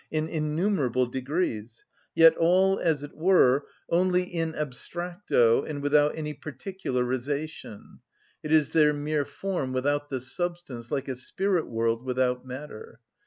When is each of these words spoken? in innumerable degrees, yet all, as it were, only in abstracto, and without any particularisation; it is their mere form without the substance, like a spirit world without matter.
in 0.09 0.27
innumerable 0.27 1.05
degrees, 1.05 1.85
yet 2.15 2.35
all, 2.37 2.79
as 2.79 3.03
it 3.03 3.15
were, 3.15 3.67
only 3.87 4.23
in 4.23 4.51
abstracto, 4.53 5.63
and 5.63 5.83
without 5.83 6.17
any 6.17 6.33
particularisation; 6.33 7.99
it 8.41 8.51
is 8.51 8.71
their 8.71 8.93
mere 8.93 9.25
form 9.25 9.71
without 9.73 10.09
the 10.09 10.19
substance, 10.19 10.89
like 10.89 11.07
a 11.07 11.15
spirit 11.15 11.67
world 11.67 12.03
without 12.03 12.43
matter. 12.43 12.99